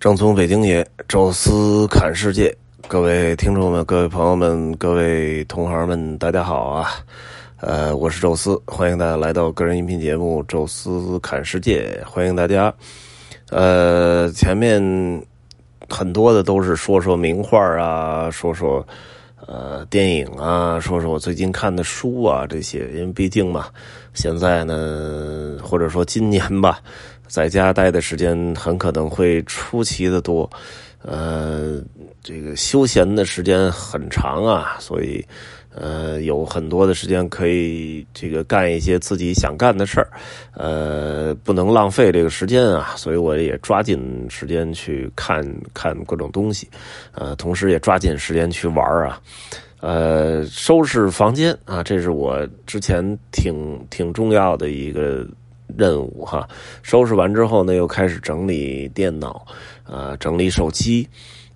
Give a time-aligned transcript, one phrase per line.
[0.00, 2.56] 正从北京也，宙斯侃世界，
[2.86, 6.88] 各位听众们、各位朋友们、各位同行们，大家好啊！
[7.56, 12.72] 呃，我是宙斯，欢迎大家来到个人音频节目《宙斯侃世界》，欢迎大家。
[13.50, 14.80] 呃，前面
[15.88, 18.86] 很多的都是说说名画啊，说说
[19.48, 23.66] 呃电影啊，说说我最近看的书啊这些，因为毕竟嘛，
[24.12, 26.78] 现在呢，或者说今年吧。
[27.26, 30.48] 在家待的时间很可能会出奇的多，
[31.02, 31.80] 呃，
[32.22, 35.24] 这个休闲的时间很长啊，所以
[35.74, 40.10] 呃有很多的时间可以这个干一些自己想干的事儿，
[40.54, 45.40] 呃，不能浪费这个时间啊，所以我也抓紧时间去看
[45.72, 46.68] 看各种东西，
[47.12, 49.20] 呃，同时也抓紧时间去玩儿啊，
[49.80, 55.24] 呃，收拾房间啊，这是我之前挺挺重要的一个。
[55.76, 56.48] 任务哈，
[56.82, 59.46] 收拾完之后呢，又开始整理电脑，
[59.84, 61.08] 啊，整理手机，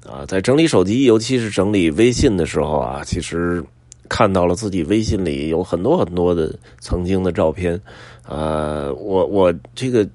[0.06, 3.64] 啊，在整理手机，尤其是整理微信的时候啊，其实
[4.08, 7.80] 看到了自己微信里有很多很多的曾经的照片，
[8.28, 10.06] 呃，我我这个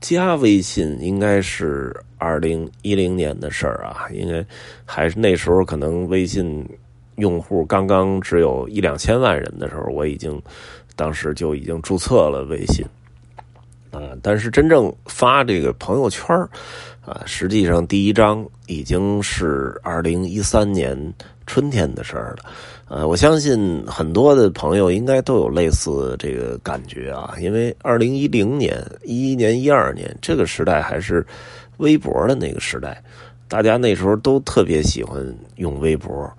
[0.00, 4.44] 加微信应该是二零一零年的事儿啊，应该
[4.84, 6.68] 还是那时候可能微信
[7.16, 10.40] 用户刚刚只有一两千万人的时候，我已经
[10.94, 12.84] 当时就已经注册了微信。
[13.96, 16.36] 啊，但是真正发这个朋友圈
[17.02, 21.14] 啊，实际上第一张已经是二零一三年
[21.46, 22.44] 春天的事儿了。
[22.88, 31.26] 呃，我相信很多的朋友应该都有类似这个感觉啊，因为二零一零年、一一年、一二年这个时代还是
[31.78, 33.02] 微博的那个时代，
[33.48, 36.30] 大家那时候都特别喜欢用微博。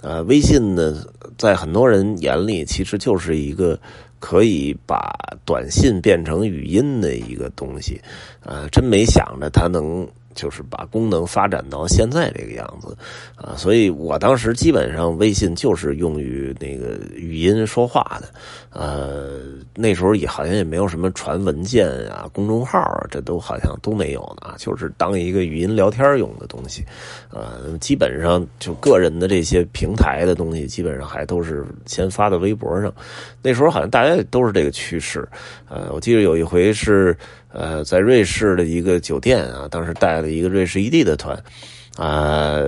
[0.00, 1.04] 呃，微信呢，
[1.38, 3.78] 在很多人眼里其实就是一个。
[4.26, 5.12] 可以把
[5.44, 8.00] 短信变成语音的一个东西，
[8.42, 10.08] 啊，真没想着它能。
[10.34, 12.96] 就是把功能发展到现在这个样子，
[13.36, 18.28] 啊，所以我当时基本上微信就是用于那个语音说话的，
[18.70, 19.40] 呃，
[19.74, 26.84] 那时候也好像也没有什么传文件啊、公众号啊，这都好像都没有呢，就是当一个语音聊天用的东西，
[27.30, 32.92] 呃，基本上就个人的这些平台的东西，基本上还都是先发到微博上，
[33.42, 35.26] 那时候好像大家都是这个趋势，
[35.68, 37.16] 呃，我记得有一回是。
[37.54, 41.40] 呃，在瑞士的一个酒店啊，当时带了一个瑞士异地的团，
[41.96, 42.60] 啊，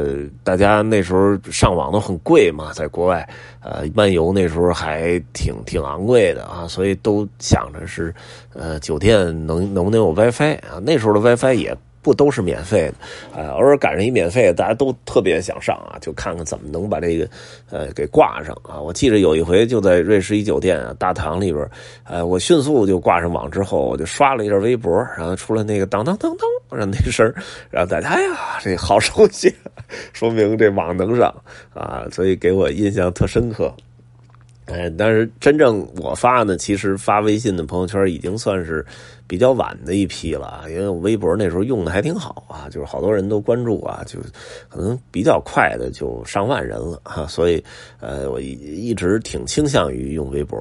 [0.45, 3.29] 大家那时候上网都很贵嘛，在国外，
[3.61, 8.15] 呃，漫游那时候还挺挺昂贵的啊，所以都想着是，
[8.55, 10.79] 呃，酒店能能不能有 WiFi 啊？
[10.81, 11.77] 那时候的 WiFi 也。
[12.07, 17.29] 不都是免费的，啊，偶尔赶上一免费，大家都特别想上啊，就看看怎么能把这个，
[17.69, 18.81] 呃，给挂上啊。
[18.81, 21.69] 我记得有一回就在瑞士一酒店啊大堂里边，
[22.05, 27.27] 呃，我迅速就挂上网之后，我就刷了一下微博，然后出来那个当当当当，然后那声
[27.73, 29.53] 然后大家呀，这好熟悉，
[30.13, 31.35] 说明这网能上
[31.75, 33.75] 啊，所以给我印象特深刻。
[34.67, 38.85] 哎，但是真正我发呢，其实发微信的朋友圈已经算是
[39.25, 44.19] 比较晚的一批了，因为我微博那时候用的还挺好啊，就是好多人都关注啊，就
[44.69, 47.63] 可能比较快的就上万人了哈，所以
[48.01, 50.59] 呃，我一直挺倾向于用微博，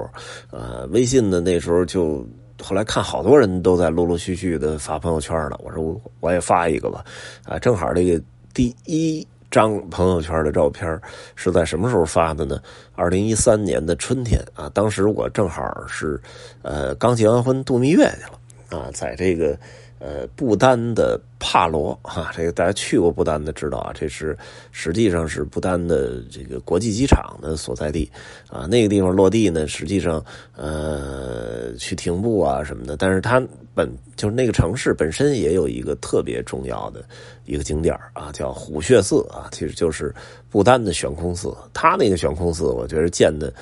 [0.52, 2.24] 呃，微信的那时候就
[2.62, 7.04] 后来看好多人都在陆陆续续的发朋友圈了，我说我我也发一个吧，
[7.44, 8.22] 啊，正好这个
[8.54, 9.26] 第一。
[9.56, 11.00] 张朋友圈的照片
[11.34, 12.60] 是在什么时候发的呢？
[12.94, 16.20] 二零一三年的春天啊，当时我正好是
[16.60, 19.58] 呃刚结完婚度蜜月去了啊，在这个。
[19.98, 24.36] 呃，不丹的帕罗哈，这个大家去过不丹的知道啊，这是
[24.70, 28.10] 实际上是不丹的这个国际机场的所在地
[28.48, 28.66] 啊。
[28.66, 30.22] 那个地方落地呢，实际上
[30.54, 33.42] 呃去停步啊什么的，但是它
[33.74, 37.02] 本就是那个城市本身也有一个特别重要的
[37.46, 40.14] 一个景点啊，叫虎穴寺啊，其实就是
[40.50, 41.54] 不丹的悬空寺。
[41.72, 43.52] 它那个悬空寺，我觉得建的。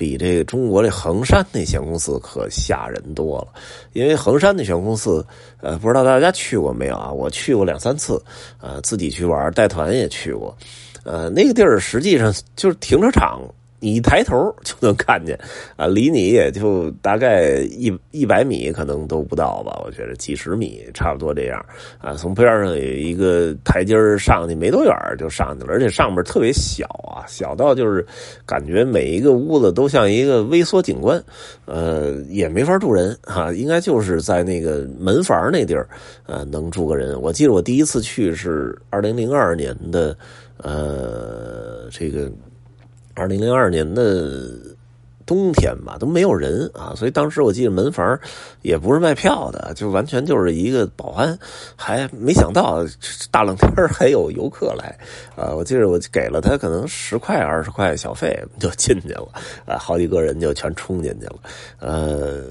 [0.00, 3.48] 比这个中国这衡山那悬空寺可吓人多了，
[3.92, 5.22] 因为恒山那悬空寺，
[5.60, 7.12] 呃，不知道大家去过没有啊？
[7.12, 8.18] 我去过两三次，
[8.62, 10.56] 呃，自己去玩，带团也去过，
[11.04, 13.42] 呃，那个地儿实际上就是停车场。
[13.80, 15.38] 你一抬头就能看见，
[15.76, 19.80] 啊，离你也就大概一一百米，可能都不到吧？
[19.84, 21.64] 我觉得几十米差不多这样，
[21.98, 28.06] 啊，从边上有一个台阶上去，没多远就上去了，而且上面特别小啊，小到就是
[28.44, 31.22] 感觉每一个屋子都像一个微缩景观，
[31.64, 35.88] 呃，也没法住人哈，应该就是在那个门房那地儿，
[36.26, 37.18] 呃，能住个人。
[37.18, 40.14] 我记得我第一次去是二零零二年的，
[40.58, 42.30] 呃，这个。
[43.20, 44.56] 二零零二年的
[45.30, 48.18] 冬天嘛，都没有人啊，所以当时我记得门房
[48.62, 51.38] 也不是卖票的，就完全就是一个保安，
[51.76, 52.84] 还没想到
[53.30, 54.98] 大冷天还有游客来
[55.36, 55.54] 啊！
[55.54, 59.28] 我记得我给了他可能十块二十块小费就进去了
[59.66, 61.36] 啊，好几个人就全冲进去了。
[61.78, 62.42] 呃，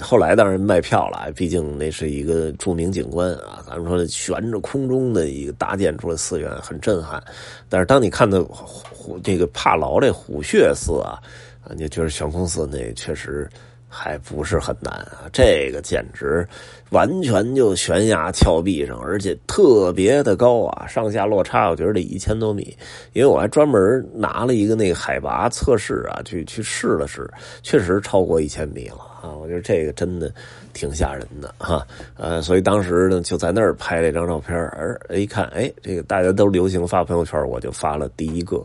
[0.00, 7.20] 后来当然卖票了，毕竟那是一个著名景观啊，咱们说悬着空中的一个搭建出来寺院，很震撼。
[7.68, 11.18] 但是当你看到虎这个帕劳这虎穴寺啊。
[11.62, 13.48] 啊，你觉得悬空寺那确实
[13.88, 15.28] 还不是很难啊？
[15.32, 16.46] 这个简直
[16.90, 22.76] 完全就悬崖峭壁上，而且特别的高啊，上下落差我觉得得一千多米。
[23.12, 27.28] 因为我还专门拿了一个那个海拔测试啊，去去试了试，
[27.62, 29.32] 确实超过一千米了啊！
[29.34, 30.32] 我觉得这个真的
[30.74, 31.86] 挺吓人的哈。
[32.16, 38.64] 呃，所以当时呢就在那儿拍了一张照片，而一看，哎，这个大家都流行发朋友圈，我就发了第一个。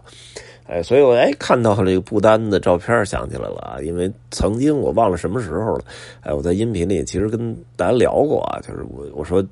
[0.66, 5.84] 哎，所以我哎看到这个不丹的照片，想起来了啊，因为曾经我忘了什么时候了，
[6.22, 9.46] 哎，我在音频里其实跟大家聊过啊，就是我我说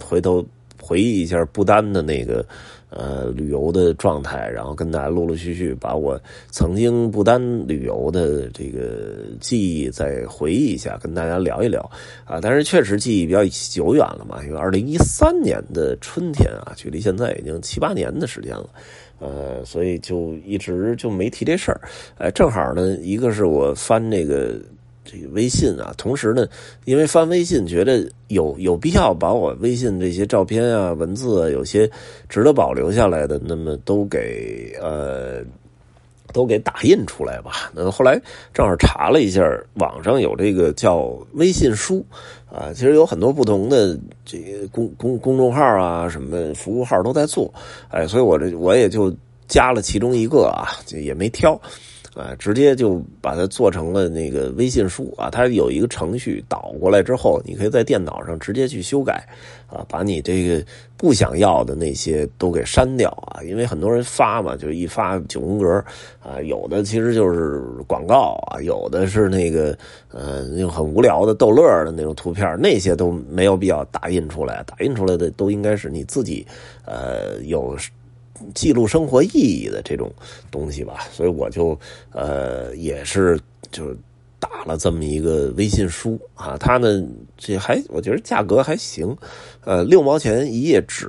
[0.00, 0.44] 回头
[0.80, 2.46] 回忆一下不丹的那个
[2.90, 6.18] 呃旅游的状态，然后跟大家陆陆续续把我
[6.50, 11.80] 曾经不丹旅游的这个记忆再回忆一下，跟大家聊一聊
[12.24, 12.38] 啊。
[12.40, 18.68] 但是确实记忆比较久远了嘛，因为二零一三年的春天啊，距离现在已经七八年的时间了。
[19.22, 21.80] 呃，所以就一直就没提这事儿，
[22.18, 24.60] 哎，正好呢，一个是我翻那个
[25.04, 26.46] 这个微信啊，同时呢，
[26.84, 31.88] 因为翻微信觉得有有必要把我微信这些照片啊、文字啊，有些
[32.28, 35.44] 值得保留下来的，那么都给呃。
[36.32, 37.70] 都给打印出来吧。
[37.74, 38.20] 那后来
[38.52, 39.42] 正好查了一下，
[39.74, 42.04] 网上有这个叫微信书
[42.50, 47.52] 啊，其实有很多不同的这个公公公众号啊，什么服务号都在做。
[47.90, 49.14] 哎，所以我这我也就
[49.46, 51.60] 加了其中一个啊，也没挑。
[52.14, 55.30] 啊，直接就把它做成了那个微信书啊！
[55.30, 59.26] 它有一个程序导过来之后，你可以在电脑上直接去修改
[59.66, 60.62] 啊，把你这个
[60.98, 63.42] 不想要的那些都给删掉啊！
[63.42, 65.82] 因为很多人发嘛，就一发九宫格
[66.22, 69.74] 啊，有的其实就是广告啊，有的是那个
[70.10, 76.46] 呃那种很无聊的逗乐的那种图片，那些都没有必要打印出来，打印出来的都应该是你自己
[76.84, 77.74] 呃有。
[78.54, 80.12] 记录生活意义的这种
[80.50, 81.78] 东西吧，所以我就
[82.10, 83.38] 呃也是
[83.70, 83.94] 就
[84.42, 87.00] 打了这么一个微信书啊，它呢
[87.36, 89.16] 这还我觉得价格还行，
[89.64, 91.08] 呃六毛钱一页纸，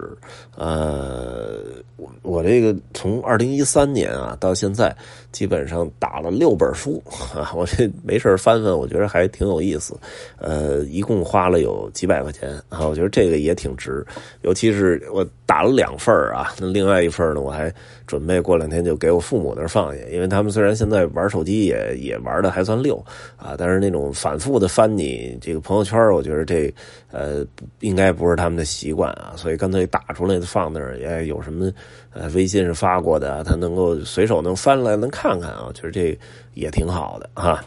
[0.55, 1.57] 呃
[1.97, 4.95] 我我这个从二零一三年啊到现在。
[5.33, 7.01] 基本上打了六本书
[7.33, 9.97] 啊，我这没事翻翻，我觉得还挺有意思。
[10.37, 14.05] 呃，一共花了有几百块钱啊，我觉得这个也挺值。
[14.43, 17.73] 尤其是我打了两份啊，那另外一份呢，我还
[18.05, 23.03] 准备过两天就给我父母那儿放下，因为他们虽然现在玩手机也也玩的还算溜
[23.35, 26.73] 啊，但是那种反复的翻你这个朋友圈，我觉得这
[27.11, 27.43] 呃
[27.79, 31.71] 应该不是他们的习惯啊，所以干脆打出来放那儿，也有什么
[32.11, 35.23] 呃微信是发过的，他能够随手能翻来能看。
[35.23, 36.19] 看看啊，其实这
[36.53, 37.63] 也挺好的哈。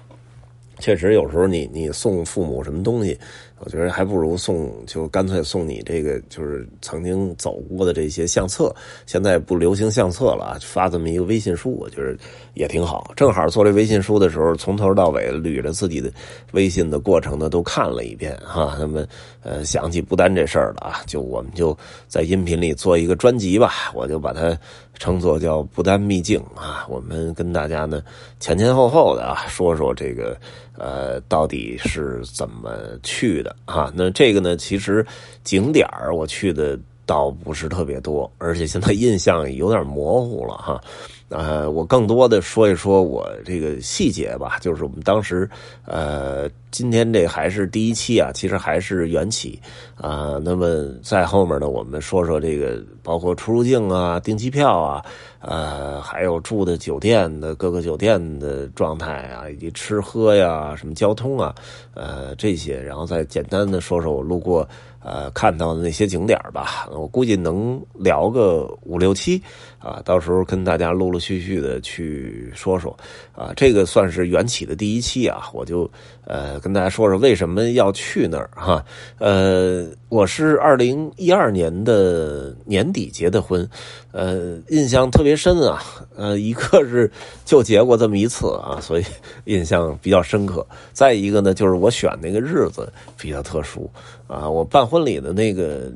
[0.78, 3.18] 确实，有时候你你送父母什么东西。
[3.58, 8.74] 我觉得还不如送，就干脆送你这个，就是曾经走过的这些相册。
[9.06, 12.16] 现在不流行相册了，发这么一个微信书，我觉得
[12.54, 13.12] 也挺好。
[13.16, 16.12] 正好做这微信书的时候，从头到尾捋着自己的
[16.52, 18.76] 微信的过程呢，都看了一遍哈。
[18.78, 19.06] 那么，
[19.42, 21.76] 呃，想起不丹这事儿了啊，就我们就
[22.08, 24.56] 在音频里做一个专辑吧，我就把它
[24.98, 26.86] 称作叫不丹秘境啊。
[26.90, 28.02] 我们跟大家呢
[28.38, 30.38] 前前后后的啊说说这个
[30.78, 32.70] 呃到底是怎么
[33.02, 33.54] 去的。
[33.64, 35.06] 啊，那这个呢，其实
[35.42, 40.80] 景点儿我去的倒不是特别多，而且现在印象有点模糊了哈。
[41.28, 45.48] 呃，我更多的说一说我这个细节吧，就是我们当时，
[45.84, 49.60] 呃，今天这还是第一期啊，其实还是缘起
[49.96, 50.38] 啊。
[50.40, 55.04] 那么在后面呢，我们说说这个，包括出入境啊、订机票啊，
[55.40, 61.52] 呃，还有住的酒店的各个酒店的状态啊，以及吃喝呀、什么交通啊，
[61.94, 64.68] 呃，这些，然后再简单的说说我路过。
[65.06, 69.40] 呃，看到的那些景点吧，我估计能聊个五六期
[69.78, 72.90] 啊，到时候跟大家陆陆续续的去说说
[73.32, 75.88] 啊，这个算是缘起的第一期啊，我就
[76.24, 78.84] 呃跟大家说说为什么要去那儿哈。
[79.18, 83.68] 呃，我是二零一二年的年底结的婚，
[84.10, 85.80] 呃，印象特别深啊，
[86.16, 87.08] 呃，一个是
[87.44, 89.04] 就结过这么一次啊，所以
[89.44, 90.66] 印象比较深刻。
[90.92, 93.88] 再一个呢，就是我选那个日子比较特殊。
[94.26, 95.90] 啊，我办婚礼的那个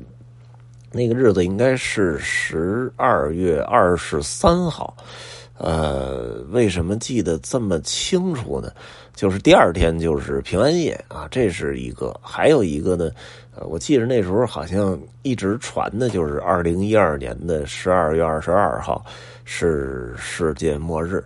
[0.91, 4.95] 那个日子应该是十二月二十三号，
[5.57, 8.71] 呃，为什么记得这么清楚呢？
[9.13, 13.11] 就是第二天就是平安夜啊，这是一个，还有一个呢，
[13.55, 19.05] 呃，我记得那时候好像一直传的就是二零一二年的十二月二十二号
[19.43, 21.23] 是世界末日。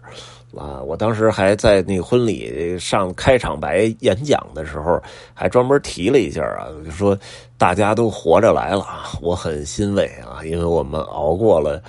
[0.58, 0.82] 啊！
[0.82, 5.02] 我当时还在那婚礼上开场白演讲的时候，
[5.34, 7.18] 还专门提了一下啊，就说
[7.58, 11.82] 大家都活着来了啊，我很欣慰啊，因为我们熬过了。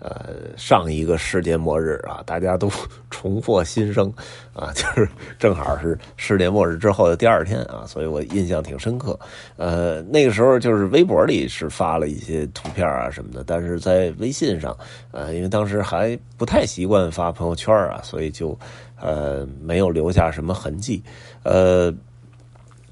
[0.00, 2.70] 呃，上一个世界末日啊，大家都
[3.10, 4.12] 重获新生
[4.52, 5.08] 啊， 就是
[5.38, 9.18] 正好是世界末日之后的第二天啊，所以我印象挺深刻。
[9.56, 14.76] 呃，那个时候就是微博里是发了一些图片啊什么的，但是在微信上，
[15.10, 18.58] 呃，因为当时还不太习惯发朋友圈啊，所以就
[19.00, 21.02] 呃没有留下什么痕迹。
[21.44, 21.94] 呃。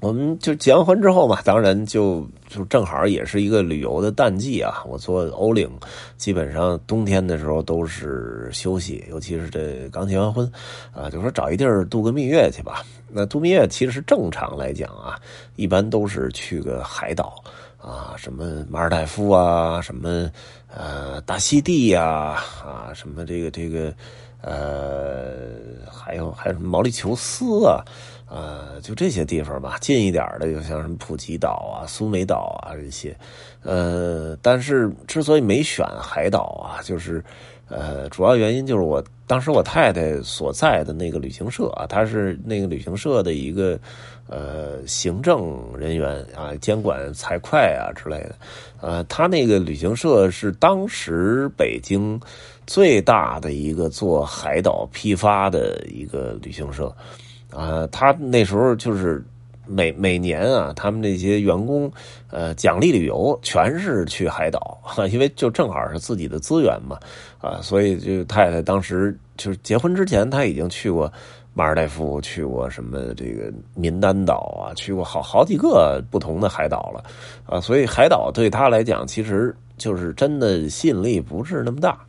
[0.03, 4.83] 我们就结完婚之后嘛，当然就就正好也是一个旅游的淡季啊。
[4.85, 5.71] 我做欧领，
[6.17, 10.45] 基本上冬天的时候都是休息，尤其是这刚结完婚，
[10.93, 12.83] 啊，就说找一地儿度个蜜月去吧。
[13.07, 15.17] 那度蜜月其实正常来讲啊，
[15.55, 17.41] 一般都是去个海岛
[17.77, 20.29] 啊，什么马尔代夫啊，什么
[20.67, 23.93] 呃大溪地呀，啊，什么这个这个
[24.43, 25.31] 呃，
[25.91, 27.83] 还有还有什么毛里求斯啊。
[28.29, 33.15] 呃，就这些地方吧，近一点的，就像什么普吉岛啊、苏梅岛啊这些。
[33.61, 37.23] 呃，但是之所以没选海岛啊，就是
[37.69, 43.79] 呃，主要原因就是我当时我太太所在的那个旅行社啊，她是那个旅行社的一个
[44.27, 48.35] 呃行政人员啊，监管财会啊之类的。
[48.81, 52.19] 呃，他那个旅行社是当时北京
[52.65, 56.93] 最大的一个做海岛批发的一个旅行社。
[57.51, 59.23] 啊，他那时候就是
[59.67, 61.91] 每每年啊，他们那些员工，
[62.31, 64.79] 呃，奖励旅游全是去海岛，
[65.11, 66.97] 因为就正好是自己的资源嘛，
[67.39, 71.11] 啊，所以就太太当时就是结婚之前，他已经去过
[71.53, 77.03] 马尔代夫，去过什么这个民丹岛啊，去过好好几个不同的海岛了，
[77.45, 81.99] 啊，所以海岛对他来讲，其实就是真的吸引力不是那么大，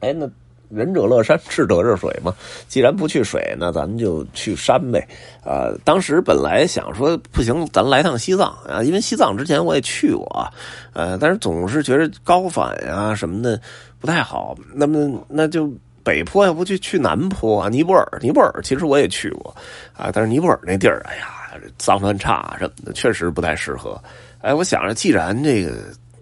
[0.00, 0.28] 哎，那。
[0.70, 2.30] 仁者乐山，智者热水嘛。
[2.68, 5.02] 既然不去水，那咱们就去山呗。
[5.42, 10.46] 啊，当时本来想说不行，咱来趟西藏啊，因为西藏之前我也去过，
[10.92, 13.58] 呃，但是总是觉得高反呀什么的
[13.98, 14.54] 不太好。
[14.74, 15.72] 那么那就
[16.04, 17.70] 北坡，要不去去南坡啊？
[17.70, 19.56] 尼泊尔，尼泊尔其实我也去过
[19.96, 23.98] 啊，但是尼泊尔那地儿，哎呀，脏乱差什么的，确实不太适合。
[24.42, 25.72] 哎，我想着既然这个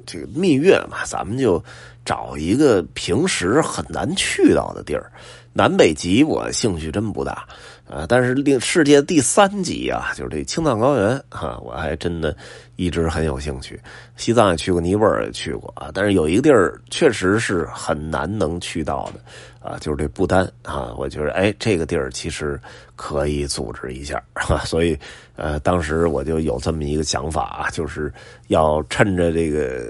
[0.07, 1.63] 这个蜜月嘛，咱们就。
[2.07, 5.11] 找一个平时很难去到的地儿，
[5.57, 7.49] 南北极我兴趣真不大
[7.89, 12.37] 啊，但是另世界第三极啊，就是这青藏高原哈，我还真的
[12.77, 13.81] 一直很有兴趣。
[14.17, 19.21] 西藏也去过，尼泊尔也去过啊，但是有一个地儿确实是很难能去到的
[19.67, 22.61] 啊，就是这不丹啊，我觉得哎，这个地儿其实
[22.95, 24.23] 可以组织一下，
[24.67, 24.99] 所以
[25.37, 28.13] 呃，当时我就有这么一个想法啊，就是
[28.49, 29.87] 要趁着这个。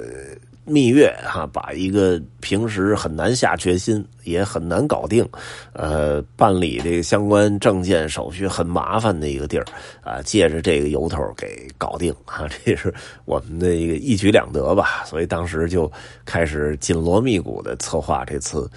[0.66, 5.26] 蜜月哈，把一个平时很难下决心，也很难搞定，
[5.72, 9.64] 呃，办理这个相关证件手续很麻烦的一个地儿
[10.02, 12.92] 啊，借着这个由头给搞定啊，这是
[13.24, 15.04] 我们的一个一举两得吧。
[15.06, 15.90] 所以当时就
[16.24, 18.68] 开始紧锣密鼓的策划这次。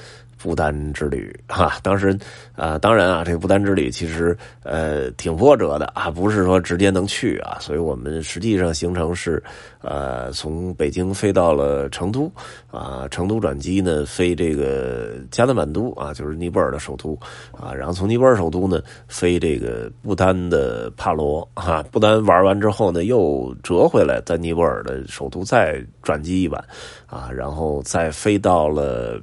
[0.41, 2.17] 不丹之旅哈，当时
[2.55, 9.43] 啊，当然啊，这个不丹之旅其实呃挺波折的啊，不是说直接能去啊，所以我们实际上行程是
[9.81, 12.31] 呃从北京飞到了成都
[12.71, 17.19] 啊，成都转机呢飞这个加德满都啊，就是尼泊尔的首都
[17.51, 26.63] 啊，然后从尼泊尔首都呢飞这个不丹的帕罗哈，不丹玩完之后呢又折回来在尼泊尔的首都再转机一晚
[27.07, 29.21] 啊，然后再飞到了。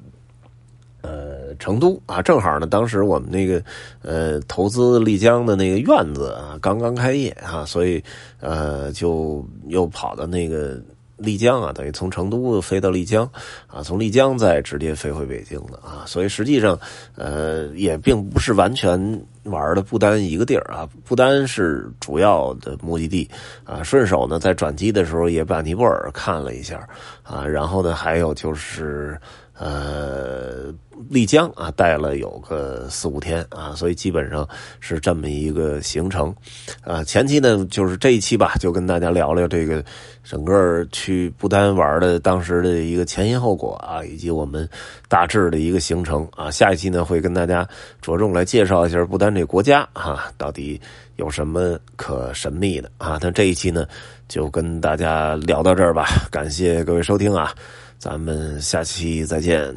[1.07, 3.63] 呃，成都啊，正好呢，当时我们那个
[4.03, 8.03] 呃投资丽江的那个院子啊，刚刚开业啊，所以
[8.41, 10.77] 呃就又跑到那个
[11.17, 13.31] 丽江啊，等于从成都飞到丽江
[13.69, 16.77] 啊，从丽江再直接飞回北京的啊，所以实际上
[17.15, 23.31] 呃也并不是完全玩的不丹一个地儿啊，不丹是主要的目的地
[23.63, 26.89] 啊，顺手呢在转机的时候也把尼泊尔看了一下
[27.23, 29.17] 啊，然后呢还有就是。
[29.59, 30.71] 呃，
[31.09, 34.47] 丽江啊，待了有个四五天啊，所以基本上
[34.81, 36.35] 是这么一个行程。
[36.83, 39.83] 啊，前期呢，就是这一期吧，就跟大家聊聊这个
[40.23, 44.69] 整个去不丹玩的当时的一个前因后果啊，以及我们
[45.09, 46.51] 大致的一个行程啊。
[46.51, 47.67] 下一期呢，会跟大家
[48.03, 50.79] 着重来介绍一下不丹这国家啊，到底
[51.17, 53.17] 有什么可神秘的啊。
[53.19, 53.87] 但这一期呢，
[54.29, 57.55] 就跟大家聊到这儿吧，感谢各位收听啊。
[57.99, 59.75] 咱们下期再见。